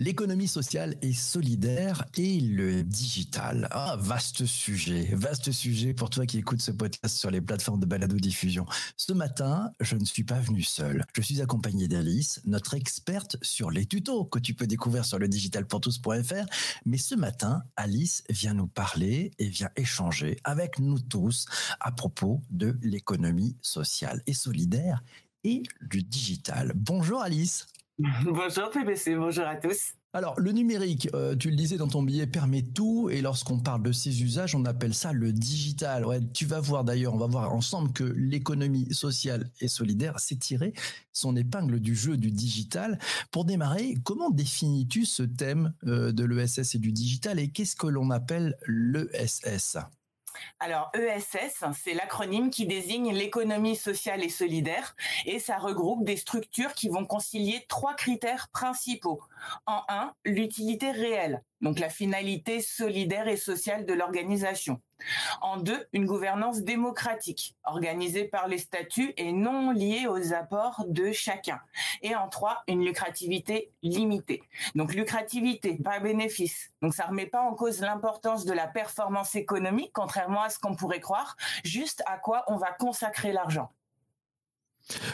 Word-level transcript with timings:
L'économie 0.00 0.46
sociale 0.46 0.94
et 1.02 1.12
solidaire 1.12 2.04
et 2.16 2.38
le 2.38 2.84
digital. 2.84 3.66
Ah, 3.72 3.96
vaste 3.98 4.46
sujet, 4.46 5.08
vaste 5.12 5.50
sujet 5.50 5.92
pour 5.92 6.08
toi 6.08 6.24
qui 6.24 6.38
écoutes 6.38 6.62
ce 6.62 6.70
podcast 6.70 7.16
sur 7.16 7.32
les 7.32 7.40
plateformes 7.40 7.80
de 7.80 7.86
balado-diffusion. 7.86 8.64
Ce 8.96 9.12
matin, 9.12 9.72
je 9.80 9.96
ne 9.96 10.04
suis 10.04 10.22
pas 10.22 10.38
venu 10.38 10.62
seul. 10.62 11.04
Je 11.16 11.20
suis 11.20 11.42
accompagné 11.42 11.88
d'Alice, 11.88 12.40
notre 12.44 12.74
experte 12.74 13.38
sur 13.42 13.72
les 13.72 13.86
tutos 13.86 14.24
que 14.26 14.38
tu 14.38 14.54
peux 14.54 14.68
découvrir 14.68 15.04
sur 15.04 15.18
le 15.18 15.26
digitalpourtous.fr. 15.26 16.46
Mais 16.86 16.98
ce 16.98 17.16
matin, 17.16 17.64
Alice 17.74 18.22
vient 18.30 18.54
nous 18.54 18.68
parler 18.68 19.32
et 19.40 19.48
vient 19.48 19.70
échanger 19.74 20.36
avec 20.44 20.78
nous 20.78 21.00
tous 21.00 21.46
à 21.80 21.90
propos 21.90 22.40
de 22.50 22.78
l'économie 22.82 23.56
sociale 23.62 24.22
et 24.28 24.34
solidaire 24.34 25.02
et 25.42 25.64
du 25.82 26.04
digital. 26.04 26.70
Bonjour 26.76 27.20
Alice. 27.20 27.66
Bonjour 28.24 28.70
PBC, 28.70 29.16
bonjour 29.16 29.44
à 29.44 29.56
tous. 29.56 29.94
Alors, 30.12 30.38
le 30.38 30.52
numérique, 30.52 31.08
euh, 31.14 31.34
tu 31.34 31.50
le 31.50 31.56
disais 31.56 31.76
dans 31.76 31.88
ton 31.88 32.02
billet, 32.02 32.28
permet 32.28 32.62
tout. 32.62 33.10
Et 33.10 33.20
lorsqu'on 33.20 33.58
parle 33.58 33.82
de 33.82 33.90
ses 33.90 34.22
usages, 34.22 34.54
on 34.54 34.64
appelle 34.64 34.94
ça 34.94 35.12
le 35.12 35.32
digital. 35.32 36.06
Tu 36.32 36.46
vas 36.46 36.60
voir 36.60 36.84
d'ailleurs, 36.84 37.14
on 37.14 37.18
va 37.18 37.26
voir 37.26 37.52
ensemble 37.52 37.92
que 37.92 38.04
l'économie 38.04 38.94
sociale 38.94 39.50
et 39.60 39.66
solidaire 39.66 40.20
s'est 40.20 40.36
tiré 40.36 40.74
son 41.12 41.34
épingle 41.34 41.80
du 41.80 41.96
jeu 41.96 42.16
du 42.16 42.30
digital. 42.30 43.00
Pour 43.32 43.44
démarrer, 43.44 43.96
comment 44.04 44.30
définis-tu 44.30 45.04
ce 45.04 45.24
thème 45.24 45.74
euh, 45.86 46.12
de 46.12 46.24
l'ESS 46.24 46.76
et 46.76 46.78
du 46.78 46.92
digital 46.92 47.40
et 47.40 47.50
qu'est-ce 47.50 47.74
que 47.74 47.88
l'on 47.88 48.10
appelle 48.10 48.56
l'ESS 48.68 49.76
alors 50.60 50.90
ESS, 50.94 51.64
c'est 51.74 51.94
l'acronyme 51.94 52.50
qui 52.50 52.66
désigne 52.66 53.12
l'économie 53.12 53.76
sociale 53.76 54.24
et 54.24 54.28
solidaire 54.28 54.96
et 55.26 55.38
ça 55.38 55.58
regroupe 55.58 56.04
des 56.04 56.16
structures 56.16 56.74
qui 56.74 56.88
vont 56.88 57.06
concilier 57.06 57.64
trois 57.68 57.94
critères 57.94 58.48
principaux. 58.48 59.20
En 59.66 59.82
un, 59.88 60.14
l'utilité 60.24 60.90
réelle, 60.90 61.42
donc 61.60 61.78
la 61.78 61.88
finalité 61.88 62.60
solidaire 62.60 63.28
et 63.28 63.36
sociale 63.36 63.84
de 63.86 63.92
l'organisation. 63.92 64.80
En 65.40 65.58
deux, 65.58 65.86
une 65.92 66.06
gouvernance 66.06 66.62
démocratique, 66.62 67.56
organisée 67.64 68.24
par 68.24 68.48
les 68.48 68.58
statuts 68.58 69.12
et 69.16 69.32
non 69.32 69.70
liée 69.70 70.06
aux 70.08 70.32
apports 70.32 70.84
de 70.88 71.12
chacun. 71.12 71.60
Et 72.02 72.14
en 72.16 72.28
trois, 72.28 72.62
une 72.66 72.84
lucrativité 72.84 73.72
limitée. 73.82 74.42
Donc 74.74 74.94
lucrativité, 74.94 75.76
pas 75.76 76.00
bénéfice. 76.00 76.72
Donc 76.82 76.94
ça 76.94 77.06
remet 77.06 77.26
pas 77.26 77.42
en 77.42 77.54
cause 77.54 77.80
l'importance 77.80 78.44
de 78.44 78.52
la 78.52 78.66
performance 78.66 79.34
économique, 79.36 79.92
contrairement 79.92 80.42
à 80.42 80.50
ce 80.50 80.58
qu'on 80.58 80.74
pourrait 80.74 81.00
croire, 81.00 81.36
juste 81.64 82.02
à 82.06 82.18
quoi 82.18 82.44
on 82.48 82.56
va 82.56 82.72
consacrer 82.72 83.32
l'argent. 83.32 83.70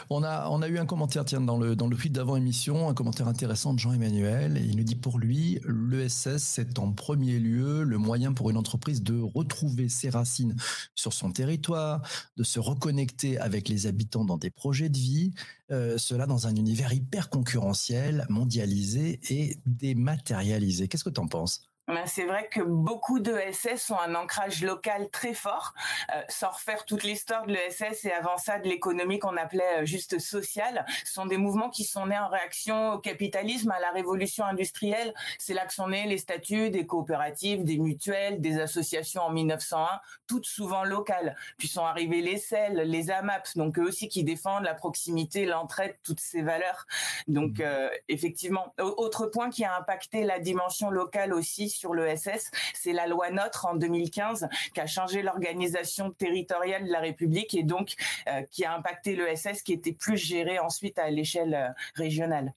On 0.09 0.23
a, 0.23 0.49
on 0.49 0.61
a 0.61 0.67
eu 0.67 0.77
un 0.77 0.85
commentaire, 0.85 1.25
tiens, 1.25 1.41
dans 1.41 1.57
le, 1.57 1.75
dans 1.75 1.87
le 1.87 1.95
d'avant 2.09 2.35
émission, 2.35 2.89
un 2.89 2.93
commentaire 2.93 3.27
intéressant 3.27 3.73
de 3.73 3.79
Jean-Emmanuel. 3.79 4.61
Il 4.63 4.77
nous 4.77 4.83
dit 4.83 4.95
pour 4.95 5.17
lui, 5.17 5.59
l'ESS, 5.65 6.37
c'est 6.37 6.77
en 6.77 6.91
premier 6.91 7.39
lieu 7.39 7.83
le 7.83 7.97
moyen 7.97 8.33
pour 8.33 8.49
une 8.49 8.57
entreprise 8.57 9.01
de 9.01 9.19
retrouver 9.19 9.89
ses 9.89 10.09
racines 10.09 10.55
sur 10.93 11.13
son 11.13 11.31
territoire, 11.31 12.01
de 12.37 12.43
se 12.43 12.59
reconnecter 12.59 13.37
avec 13.39 13.67
les 13.69 13.87
habitants 13.87 14.25
dans 14.25 14.37
des 14.37 14.51
projets 14.51 14.89
de 14.89 14.97
vie, 14.97 15.33
euh, 15.71 15.97
cela 15.97 16.27
dans 16.27 16.47
un 16.47 16.55
univers 16.55 16.93
hyper 16.93 17.29
concurrentiel, 17.29 18.25
mondialisé 18.29 19.19
et 19.29 19.57
dématérialisé. 19.65 20.87
Qu'est-ce 20.87 21.03
que 21.03 21.09
tu 21.09 21.21
en 21.21 21.27
penses? 21.27 21.74
C'est 22.05 22.25
vrai 22.25 22.49
que 22.51 22.61
beaucoup 22.61 23.19
de 23.19 23.35
SS 23.51 23.91
ont 23.91 23.99
un 23.99 24.15
ancrage 24.15 24.63
local 24.63 25.09
très 25.11 25.33
fort, 25.33 25.73
euh, 26.15 26.21
sans 26.29 26.49
refaire 26.49 26.85
toute 26.85 27.03
l'histoire 27.03 27.45
de 27.45 27.53
l'ESS 27.53 28.05
et 28.05 28.11
avant 28.11 28.37
ça 28.37 28.57
de 28.59 28.67
l'économie 28.67 29.19
qu'on 29.19 29.37
appelait 29.37 29.81
euh, 29.81 29.85
juste 29.85 30.17
sociale. 30.19 30.85
Ce 31.05 31.13
sont 31.13 31.27
des 31.27 31.37
mouvements 31.37 31.69
qui 31.69 31.83
sont 31.83 32.07
nés 32.07 32.17
en 32.17 32.27
réaction 32.27 32.93
au 32.93 32.97
capitalisme, 32.97 33.69
à 33.71 33.79
la 33.79 33.91
révolution 33.91 34.45
industrielle. 34.45 35.13
C'est 35.37 35.53
là 35.53 35.65
que 35.65 35.73
sont 35.73 35.89
nés 35.89 36.07
les 36.07 36.17
statuts 36.17 36.71
des 36.71 36.87
coopératives, 36.87 37.63
des 37.63 37.77
mutuelles, 37.77 38.41
des 38.41 38.59
associations 38.59 39.21
en 39.21 39.29
1901, 39.31 39.99
toutes 40.27 40.45
souvent 40.45 40.83
locales. 40.83 41.35
Puis 41.57 41.67
sont 41.67 41.85
arrivés 41.85 42.21
les 42.21 42.37
CEL, 42.37 42.77
les 42.77 43.11
AMAP, 43.11 43.47
donc 43.55 43.77
eux 43.77 43.87
aussi 43.87 44.09
qui 44.09 44.23
défendent 44.23 44.63
la 44.63 44.73
proximité, 44.73 45.45
l'entraide, 45.45 45.95
toutes 46.03 46.19
ces 46.19 46.41
valeurs. 46.41 46.87
Donc 47.27 47.59
mmh. 47.59 47.63
euh, 47.63 47.89
effectivement, 48.09 48.73
autre 48.79 49.27
point 49.27 49.51
qui 49.51 49.63
a 49.63 49.77
impacté 49.77 50.23
la 50.23 50.39
dimension 50.39 50.89
locale 50.89 51.33
aussi 51.33 51.74
sur 51.75 51.93
l'ESS, 51.93 52.51
c'est 52.73 52.93
la 52.93 53.07
loi 53.07 53.31
NOTRe 53.31 53.65
en 53.65 53.75
2015 53.75 54.47
qui 54.73 54.79
a 54.79 54.87
changé 54.87 55.21
l'organisation 55.21 56.11
territoriale 56.11 56.85
de 56.85 56.91
la 56.91 56.99
République 56.99 57.53
et 57.53 57.63
donc 57.63 57.95
euh, 58.27 58.41
qui 58.51 58.65
a 58.65 58.75
impacté 58.75 59.15
l'ESS 59.15 59.61
qui 59.63 59.73
était 59.73 59.93
plus 59.93 60.17
géré 60.17 60.59
ensuite 60.59 60.97
à 60.99 61.09
l'échelle 61.09 61.53
euh, 61.53 61.69
régionale. 61.95 62.53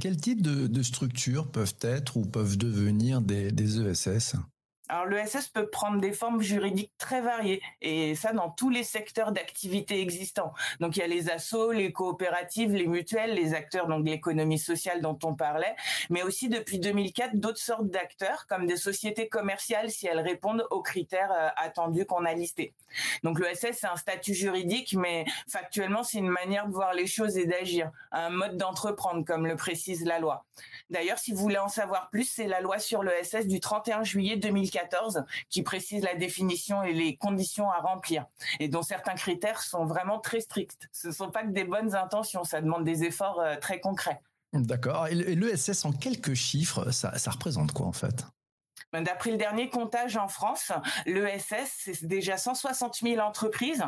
Quel 0.00 0.18
type 0.18 0.42
de, 0.42 0.82
structures 0.82 1.50
peuvent 1.50 1.76
être 1.80 2.18
ou 2.18 2.26
peuvent 2.26 2.58
devenir 2.58 3.22
des, 3.22 3.50
des 3.50 3.80
ESS 3.80 4.36
alors 4.88 5.06
l'ESS 5.06 5.48
peut 5.48 5.66
prendre 5.66 6.00
des 6.00 6.12
formes 6.12 6.40
juridiques 6.40 6.92
très 6.96 7.20
variées 7.20 7.60
et 7.82 8.14
ça 8.14 8.32
dans 8.32 8.50
tous 8.50 8.70
les 8.70 8.84
secteurs 8.84 9.32
d'activité 9.32 10.00
existants. 10.00 10.52
Donc 10.78 10.96
il 10.96 11.00
y 11.00 11.02
a 11.02 11.08
les 11.08 11.28
assos, 11.28 11.72
les 11.72 11.92
coopératives, 11.92 12.72
les 12.72 12.86
mutuelles, 12.86 13.34
les 13.34 13.54
acteurs 13.54 13.88
donc 13.88 14.04
de 14.04 14.10
l'économie 14.10 14.58
sociale 14.58 15.00
dont 15.00 15.18
on 15.24 15.34
parlait, 15.34 15.74
mais 16.08 16.22
aussi 16.22 16.48
depuis 16.48 16.78
2004 16.78 17.36
d'autres 17.36 17.58
sortes 17.58 17.88
d'acteurs 17.88 18.46
comme 18.48 18.66
des 18.66 18.76
sociétés 18.76 19.28
commerciales 19.28 19.90
si 19.90 20.06
elles 20.06 20.20
répondent 20.20 20.66
aux 20.70 20.82
critères 20.82 21.32
euh, 21.32 21.48
attendus 21.56 22.06
qu'on 22.06 22.24
a 22.24 22.34
listés. 22.34 22.72
Donc 23.24 23.40
l'ESS 23.40 23.78
c'est 23.80 23.86
un 23.86 23.96
statut 23.96 24.34
juridique 24.34 24.94
mais 24.96 25.24
factuellement 25.48 26.04
c'est 26.04 26.18
une 26.18 26.30
manière 26.30 26.68
de 26.68 26.72
voir 26.72 26.94
les 26.94 27.08
choses 27.08 27.36
et 27.36 27.46
d'agir, 27.46 27.90
un 28.12 28.30
mode 28.30 28.56
d'entreprendre 28.56 29.24
comme 29.24 29.46
le 29.46 29.56
précise 29.56 30.04
la 30.04 30.20
loi. 30.20 30.44
D'ailleurs 30.90 31.18
si 31.18 31.32
vous 31.32 31.38
voulez 31.38 31.58
en 31.58 31.68
savoir 31.68 32.08
plus, 32.10 32.24
c'est 32.24 32.46
la 32.46 32.60
loi 32.60 32.78
sur 32.78 33.02
l'ESS 33.02 33.46
du 33.46 33.58
31 33.58 34.04
juillet 34.04 34.36
2004 34.36 34.75
qui 35.50 35.62
précise 35.62 36.02
la 36.02 36.14
définition 36.14 36.82
et 36.82 36.92
les 36.92 37.16
conditions 37.16 37.70
à 37.70 37.80
remplir 37.80 38.26
et 38.60 38.68
dont 38.68 38.82
certains 38.82 39.14
critères 39.14 39.62
sont 39.62 39.86
vraiment 39.86 40.18
très 40.18 40.40
stricts. 40.40 40.88
Ce 40.92 41.08
ne 41.08 41.12
sont 41.12 41.30
pas 41.30 41.42
que 41.42 41.52
des 41.52 41.64
bonnes 41.64 41.94
intentions, 41.94 42.44
ça 42.44 42.60
demande 42.60 42.84
des 42.84 43.04
efforts 43.04 43.40
euh, 43.40 43.56
très 43.56 43.80
concrets. 43.80 44.20
D'accord. 44.52 45.08
Et 45.08 45.14
l'ESS, 45.14 45.84
en 45.84 45.92
quelques 45.92 46.34
chiffres, 46.34 46.90
ça, 46.90 47.12
représente 47.26 47.72
quoi 47.72 47.86
en 47.86 47.92
fait? 47.92 48.26
D'après 48.92 49.30
le 49.30 49.36
dernier 49.36 49.68
comptage 49.68 50.16
en 50.16 50.28
France, 50.28 50.72
l'ESS, 51.06 51.90
c'est 51.92 52.04
déjà 52.04 52.36
160 52.36 52.96
000 53.02 53.20
entreprises, 53.20 53.84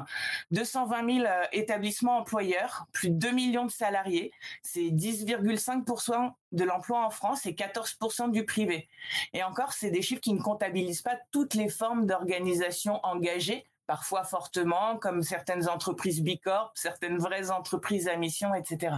220 0.50 1.22
000 1.22 1.26
euh, 1.26 1.44
établissements 1.52 2.18
employeurs, 2.18 2.86
plus 2.92 3.10
de 3.10 3.16
2 3.16 3.30
millions 3.30 3.64
de 3.64 3.70
salariés. 3.70 4.32
C'est 4.62 4.90
10,5% 4.90 6.32
de 6.52 6.64
l'emploi 6.64 7.04
en 7.04 7.10
France 7.10 7.46
et 7.46 7.52
14% 7.52 8.30
du 8.30 8.44
privé. 8.44 8.88
Et 9.32 9.42
encore, 9.42 9.72
c'est 9.72 9.90
des 9.90 10.02
chiffres 10.02 10.20
qui 10.20 10.32
ne 10.32 10.42
comptabilisent 10.42 11.02
pas 11.02 11.18
toutes 11.30 11.54
les 11.54 11.68
formes 11.68 12.06
d'organisation 12.06 13.00
engagées 13.04 13.66
parfois 13.86 14.22
fortement, 14.22 14.98
comme 14.98 15.22
certaines 15.22 15.66
entreprises 15.66 16.20
Bicorp, 16.20 16.72
certaines 16.74 17.16
vraies 17.16 17.50
entreprises 17.50 18.06
à 18.06 18.16
mission, 18.16 18.54
etc. 18.54 18.96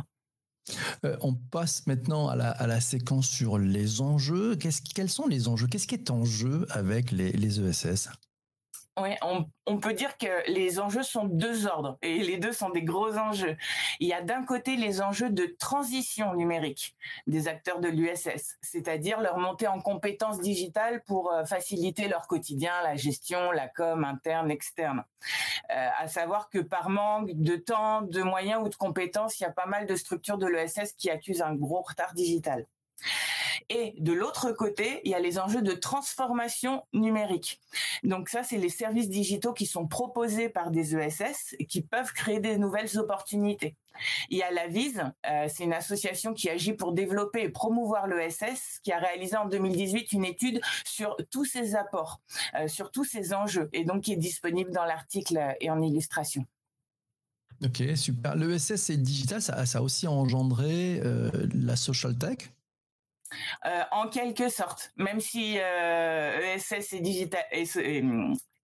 Euh, 1.04 1.16
on 1.21 1.34
passe 1.34 1.87
maintenant 1.87 2.28
à 2.28 2.37
la, 2.37 2.81
séquence 2.81 3.28
sur 3.28 3.59
les 3.59 4.00
enjeux. 4.00 4.56
quels 4.56 5.10
sont 5.10 5.26
les 5.26 5.48
enjeux? 5.48 5.66
Qu'est-ce 5.66 5.87
qui 5.87 5.94
est 5.94 6.10
en 6.10 6.25
jeu 6.25 6.66
avec 6.71 7.10
les, 7.10 7.32
les 7.32 7.60
ESS 7.60 8.09
on, 9.66 9.78
peut 9.78 9.93
dire 9.93 10.16
que 10.19 10.50
les 10.50 10.81
enjeux 10.81 11.03
sont 11.03 11.25
deux 11.25 11.66
ordres 11.66 11.99
et 12.03 12.19
les 12.19 12.38
deux 12.38 12.53
sont 12.53 12.71
des 12.71 12.83
gros 12.83 13.16
enjeux. 13.16 13.56
Il 13.99 14.09
y 14.09 14.12
a 14.12 14.21
d'un 14.21 14.44
côté 14.44 14.77
les 14.77 15.00
enjeux 15.00 15.31
de 15.31 15.47
transition 15.59 16.34
numérique 16.34 16.94
des 17.27 17.49
acteurs 17.49 17.81
de 17.81 17.89
l'USS, 17.89 18.59
c'est-à-dire 18.62 19.21
leur 19.21 19.39
montée 19.39 19.69
en 19.69 19.81
compétences 19.81 20.41
digitales 20.41 21.03
pour 21.05 21.33
euh, 21.33 21.44
faciliter 21.44 22.09
leur 22.09 22.27
quotidien, 22.27 22.72
la 22.83 22.97
gestion, 22.97 23.50
la 23.53 23.69
com 23.69 24.05
interne, 24.05 24.50
externe. 24.50 25.05
Euh, 25.71 25.89
à 25.99 26.09
savoir 26.09 26.49
que 26.50 26.59
par 26.59 26.91
manque 26.91 27.31
de 27.33 27.56
temps, 27.56 28.03
de 28.03 28.22
moyens 28.22 28.62
ou 28.65 28.69
de 28.69 28.77
compétences, 28.77 29.39
il 29.41 29.44
y 29.44 29.47
a 29.47 29.53
pas 29.53 29.66
mal 29.66 29.87
de 29.87 29.94
structures 29.97 30.39
de 30.39 30.47
l'ESS 30.47 30.93
qui 30.97 31.10
accusent 31.10 31.43
un 31.43 31.55
gros 31.55 31.83
retard 31.83 32.15
digital. 32.15 32.66
Et 33.69 33.94
de 33.99 34.12
l'autre 34.12 34.53
côté, 34.53 35.01
il 35.04 35.10
y 35.10 35.15
a 35.15 35.21
les 35.21 35.39
enjeux 35.39 35.63
de 35.63 35.72
transformation 35.72 36.84
numérique. 36.92 37.60
Donc 38.03 38.28
ça, 38.28 38.42
c'est 38.42 38.59
les 38.59 38.69
services 38.69 39.09
digitaux 39.09 39.53
qui 39.53 39.66
sont 39.66 39.86
proposés 39.86 40.48
par 40.48 40.71
des 40.71 40.97
ESS 40.97 41.57
et 41.59 41.66
qui 41.66 41.83
peuvent 41.83 42.13
créer 42.13 42.41
des 42.41 42.59
nouvelles 42.59 42.98
opportunités. 42.98 43.77
Il 44.30 44.39
y 44.39 44.42
a 44.42 44.51
la 44.51 44.66
Vise, 44.66 45.03
euh, 45.28 45.47
c'est 45.48 45.65
une 45.65 45.72
association 45.72 46.33
qui 46.33 46.48
agit 46.48 46.72
pour 46.72 46.92
développer 46.92 47.42
et 47.42 47.48
promouvoir 47.48 48.07
l'ESS, 48.07 48.80
qui 48.83 48.92
a 48.92 48.98
réalisé 48.98 49.36
en 49.36 49.47
2018 49.47 50.13
une 50.13 50.25
étude 50.25 50.60
sur 50.84 51.16
tous 51.30 51.45
ces 51.45 51.75
apports, 51.75 52.21
euh, 52.54 52.69
sur 52.69 52.91
tous 52.91 53.04
ces 53.04 53.34
enjeux, 53.34 53.69
et 53.72 53.84
donc 53.84 54.04
qui 54.04 54.13
est 54.13 54.16
disponible 54.16 54.71
dans 54.71 54.84
l'article 54.84 55.57
et 55.60 55.71
en 55.71 55.80
illustration. 55.83 56.45
Ok, 57.63 57.83
super. 57.95 58.36
L'ESS 58.36 58.91
et 58.91 58.97
digital, 58.97 59.42
ça, 59.42 59.54
a 59.54 59.83
aussi 59.83 60.07
engendré 60.07 61.01
euh, 61.04 61.30
la 61.54 61.77
social 61.77 62.16
tech? 62.16 62.39
Euh, 63.66 63.82
en 63.92 64.09
quelque 64.09 64.48
sorte, 64.48 64.92
même 64.97 65.21
si 65.21 65.56
euh, 65.59 66.54
ESS 66.54 66.92
et 66.94 67.00
digital 67.00 67.44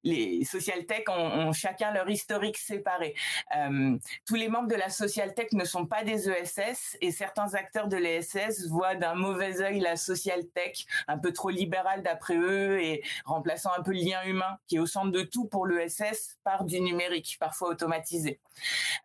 les 0.07 0.45
social 0.45 0.87
tech 0.87 1.05
ont, 1.09 1.53
chacun 1.53 1.93
leur 1.93 2.09
historique 2.09 2.57
séparé. 2.57 3.15
Euh, 3.57 3.97
tous 4.27 4.37
les 4.37 4.49
membres 4.49 4.69
de 4.69 4.75
la 4.75 4.89
social 4.89 5.35
tech 5.35 5.49
ne 5.53 5.65
sont 5.65 5.87
pas 5.87 6.05
des 6.05 6.31
ESS 6.31 6.97
et 7.01 7.11
certains 7.11 7.55
acteurs 7.55 7.89
de 7.89 7.97
l'ESS 7.97 8.69
voient 8.69 8.95
d'un 8.95 9.15
mauvais 9.15 9.61
œil 9.61 9.81
la 9.81 9.97
social 9.97 10.47
tech 10.55 10.87
un 11.09 11.19
peu 11.19 11.33
trop 11.33 11.51
libérale 11.51 12.03
d'après 12.03 12.37
eux 12.37 12.81
et 12.81 13.03
remplaçant 13.25 13.71
un 13.77 13.83
peu 13.83 13.93
le 13.93 14.01
lien 14.01 14.23
humain 14.25 14.59
qui 14.69 14.77
est 14.77 14.79
au 14.79 14.87
centre 14.87 15.11
de 15.11 15.23
tout 15.23 15.47
pour 15.47 15.67
l'ESS 15.67 16.39
par 16.45 16.65
du 16.65 16.81
numérique, 16.81 17.37
parfois 17.41 17.71
automatisé. 17.71 18.41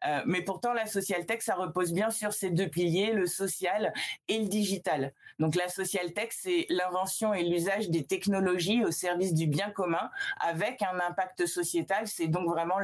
Euh, 0.06 0.22
mais 0.26 0.42
pourtant, 0.42 0.74
la 0.74 0.86
social 0.86 1.26
tech, 1.26 1.42
ça 1.42 1.56
repose 1.56 1.94
bien 1.94 2.12
sur 2.12 2.34
ces 2.34 2.52
deux 2.52 2.68
piliers, 2.68 3.14
le 3.14 3.26
social 3.26 3.94
et 4.28 4.40
le 4.40 4.46
digital. 4.46 5.14
Donc 5.40 5.56
la 5.56 5.68
social 5.70 6.14
tech, 6.14 6.30
c'est 6.32 6.68
l'invention 6.70 7.34
et 7.34 7.44
l'usage 7.44 7.90
des 7.90 8.06
technologies 8.06 8.84
au 8.84 8.92
service 8.92 9.34
du 9.34 9.48
bien 9.48 9.72
commun 9.72 10.10
avec 10.40 10.82
un 10.84 10.91
impact 11.00 11.46
sociétal. 11.46 12.08
C'est 12.08 12.28
donc 12.28 12.48
vraiment 12.50 12.78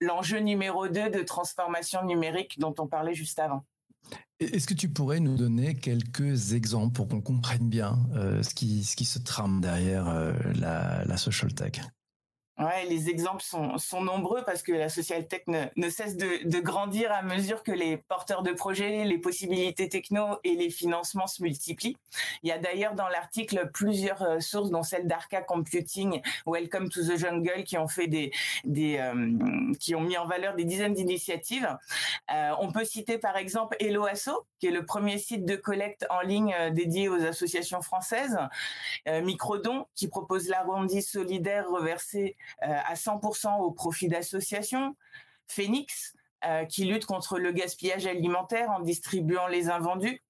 l'enjeu 0.00 0.38
numéro 0.38 0.88
2 0.88 1.10
de 1.10 1.22
transformation 1.22 2.04
numérique 2.04 2.58
dont 2.58 2.74
on 2.78 2.86
parlait 2.86 3.14
juste 3.14 3.38
avant. 3.38 3.64
Est-ce 4.38 4.66
que 4.66 4.74
tu 4.74 4.88
pourrais 4.88 5.18
nous 5.18 5.36
donner 5.36 5.74
quelques 5.74 6.52
exemples 6.52 6.92
pour 6.92 7.08
qu'on 7.08 7.22
comprenne 7.22 7.68
bien 7.68 7.98
euh, 8.14 8.42
ce, 8.42 8.54
qui, 8.54 8.84
se 8.84 9.18
trame 9.18 9.60
derrière 9.60 10.08
euh, 10.08 10.32
la 10.54 11.16
social 11.16 11.52
tech? 11.54 11.80
Ouais, 12.58 12.86
les 12.88 13.10
exemples 13.10 13.42
sont, 13.42 13.76
sont 13.76 14.02
nombreux 14.02 14.42
parce 14.42 14.62
que 14.62 14.72
la 14.72 14.88
social 14.88 15.28
tech 15.28 15.42
ne, 15.46 15.66
ne 15.76 15.90
cesse 15.90 16.16
de, 16.16 16.48
de, 16.48 16.58
grandir 16.58 17.12
à 17.12 17.20
mesure 17.20 17.62
que 17.62 17.70
les 17.70 17.98
porteurs 17.98 18.42
de 18.42 18.52
projets, 18.52 19.04
les 19.04 19.18
possibilités 19.18 19.90
techno 19.90 20.38
et 20.42 20.54
les 20.54 20.70
financements 20.70 21.26
se 21.26 21.42
multiplient. 21.42 21.98
Il 22.42 22.48
y 22.48 22.52
a 22.52 22.58
d'ailleurs 22.58 22.94
dans 22.94 23.08
l'article 23.08 23.70
plusieurs 23.74 24.22
euh, 24.22 24.40
sources, 24.40 24.70
dont 24.70 24.82
celle 24.82 25.06
d'Arca 25.06 25.42
Computing, 25.42 26.22
Welcome 26.46 26.88
to 26.88 27.02
the 27.02 27.18
Jungle, 27.18 27.62
qui 27.64 27.76
ont 27.76 27.88
fait 27.88 28.06
des, 28.06 28.32
des 28.64 28.96
euh, 29.00 29.74
qui 29.78 29.94
ont 29.94 30.00
mis 30.00 30.16
en 30.16 30.26
valeur 30.26 30.54
des 30.54 30.64
dizaines 30.64 30.94
d'initiatives. 30.94 31.68
Euh, 32.32 32.52
on 32.58 32.72
peut 32.72 32.86
citer 32.86 33.18
par 33.18 33.36
exemple 33.36 33.76
Helloasso, 33.80 34.46
qui 34.60 34.68
est 34.68 34.70
le 34.70 34.86
premier 34.86 35.18
site 35.18 35.44
de 35.44 35.56
collecte 35.56 36.06
en 36.08 36.22
ligne 36.22 36.54
euh, 36.58 36.70
dédié 36.70 37.10
aux 37.10 37.22
associations 37.22 37.82
françaises. 37.82 38.38
Microdon, 39.06 39.86
qui 39.94 40.08
propose 40.08 40.48
l'arrondi 40.48 41.02
solidaire 41.02 41.68
reversé 41.68 42.36
à 42.60 42.94
100% 42.94 43.60
au 43.60 43.70
profit 43.70 44.08
d'associations. 44.08 44.96
Phoenix, 45.46 46.14
euh, 46.44 46.64
qui 46.64 46.84
lutte 46.84 47.06
contre 47.06 47.38
le 47.38 47.50
gaspillage 47.50 48.06
alimentaire 48.06 48.70
en 48.70 48.80
distribuant 48.80 49.46
les 49.46 49.70
invendus. 49.70 50.22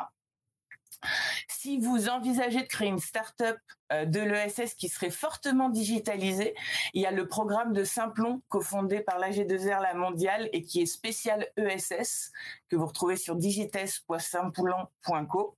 Si 1.48 1.78
vous 1.78 2.08
envisagez 2.08 2.62
de 2.62 2.66
créer 2.66 2.88
une 2.88 2.98
start-up 2.98 3.58
euh, 3.92 4.04
de 4.04 4.20
l'ESS 4.20 4.74
qui 4.74 4.88
serait 4.88 5.10
fortement 5.10 5.68
digitalisée, 5.68 6.54
il 6.94 7.02
y 7.02 7.06
a 7.06 7.10
le 7.10 7.26
programme 7.26 7.72
de 7.72 7.82
Simplon 7.84 8.42
cofondé 8.48 9.00
par 9.00 9.18
l'AG2R 9.18 9.82
La 9.82 9.94
Mondiale 9.94 10.48
et 10.52 10.62
qui 10.62 10.82
est 10.82 10.86
spécial 10.86 11.46
ESS 11.56 12.30
que 12.68 12.76
vous 12.76 12.86
retrouvez 12.86 13.16
sur 13.16 13.34
digites.simplon.co. 13.36 15.56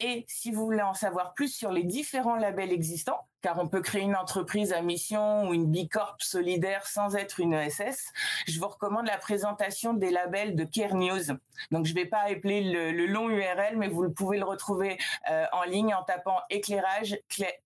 Et 0.00 0.24
si 0.28 0.50
vous 0.50 0.64
voulez 0.64 0.82
en 0.82 0.94
savoir 0.94 1.34
plus 1.34 1.48
sur 1.48 1.72
les 1.72 1.84
différents 1.84 2.36
labels 2.36 2.72
existants, 2.72 3.26
car 3.42 3.58
on 3.58 3.68
peut 3.68 3.80
créer 3.80 4.02
une 4.02 4.16
entreprise 4.16 4.72
à 4.72 4.82
mission 4.82 5.48
ou 5.48 5.54
une 5.54 5.70
bicorp 5.70 6.16
solidaire 6.20 6.86
sans 6.86 7.16
être 7.16 7.40
une 7.40 7.54
ESS, 7.54 8.12
je 8.46 8.58
vous 8.58 8.68
recommande 8.68 9.06
la 9.06 9.18
présentation 9.18 9.94
des 9.94 10.10
labels 10.10 10.56
de 10.56 10.64
Care 10.64 10.94
News. 10.94 11.26
Donc 11.70 11.86
je 11.86 11.92
ne 11.92 11.98
vais 11.98 12.06
pas 12.06 12.22
appeler 12.22 12.62
le, 12.62 13.06
long 13.06 13.30
URL, 13.30 13.76
mais 13.76 13.88
vous 13.88 14.10
pouvez 14.10 14.38
le 14.38 14.44
retrouver 14.44 14.98
euh, 15.30 15.46
en 15.52 15.62
ligne 15.62 15.94
en 15.94 16.02
tapant 16.02 16.38
éclairage 16.50 17.18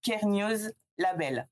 Care 0.03 0.27
News 0.27 0.71
label. 0.99 1.49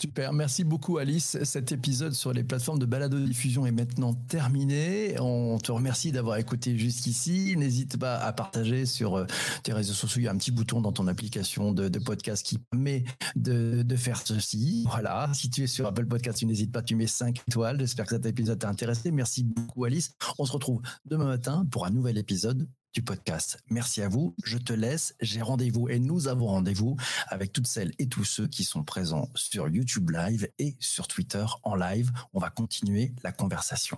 Super, 0.00 0.32
merci 0.32 0.64
beaucoup 0.64 0.96
Alice. 0.96 1.36
Cet 1.44 1.72
épisode 1.72 2.14
sur 2.14 2.32
les 2.32 2.42
plateformes 2.42 2.78
de 2.78 2.86
balado-diffusion 2.86 3.66
est 3.66 3.70
maintenant 3.70 4.14
terminé. 4.14 5.20
On 5.20 5.58
te 5.58 5.70
remercie 5.72 6.10
d'avoir 6.10 6.38
écouté 6.38 6.78
jusqu'ici. 6.78 7.54
N'hésite 7.58 7.98
pas 7.98 8.16
à 8.16 8.32
partager 8.32 8.86
sur 8.86 9.16
euh, 9.16 9.26
tes 9.62 9.74
réseaux 9.74 9.92
sociaux. 9.92 10.22
Il 10.22 10.24
y 10.24 10.28
a 10.28 10.30
un 10.30 10.38
petit 10.38 10.52
bouton 10.52 10.80
dans 10.80 10.92
ton 10.92 11.06
application 11.06 11.72
de, 11.72 11.90
podcast 11.98 12.46
qui 12.46 12.56
permet 12.56 13.04
de, 13.36 13.82
de, 13.82 13.96
faire 13.96 14.22
ceci. 14.26 14.86
Voilà, 14.88 15.28
si 15.34 15.50
tu 15.50 15.64
es 15.64 15.66
sur 15.66 15.86
Apple 15.86 16.06
Podcast, 16.06 16.38
tu 16.38 16.46
n'hésites 16.46 16.72
pas, 16.72 16.80
tu 16.80 16.96
mets 16.96 17.06
5 17.06 17.42
étoiles. 17.46 17.78
J'espère 17.78 18.06
que 18.06 18.16
cet 18.16 18.24
épisode 18.24 18.58
t'a 18.58 18.70
intéressé. 18.70 19.10
Merci 19.10 19.44
beaucoup 19.44 19.84
Alice. 19.84 20.14
On 20.38 20.46
se 20.46 20.52
retrouve 20.52 20.80
demain 21.04 21.26
matin 21.26 21.66
pour 21.70 21.84
un 21.84 21.90
nouvel 21.90 22.16
épisode 22.16 22.66
du 22.92 23.02
podcast. 23.02 23.58
Merci 23.68 24.02
à 24.02 24.08
vous. 24.08 24.34
Je 24.44 24.58
te 24.58 24.72
laisse. 24.72 25.14
J'ai 25.20 25.42
rendez-vous 25.42 25.88
et 25.88 25.98
nous 25.98 26.28
avons 26.28 26.46
rendez-vous 26.46 26.96
avec 27.28 27.52
toutes 27.52 27.66
celles 27.66 27.92
et 27.98 28.08
tous 28.08 28.24
ceux 28.24 28.46
qui 28.46 28.64
sont 28.64 28.84
présents 28.84 29.30
sur 29.34 29.68
YouTube 29.68 30.10
Live 30.10 30.48
et 30.58 30.76
sur 30.80 31.08
Twitter 31.08 31.44
en 31.62 31.74
live. 31.74 32.10
On 32.32 32.40
va 32.40 32.50
continuer 32.50 33.12
la 33.22 33.32
conversation. 33.32 33.96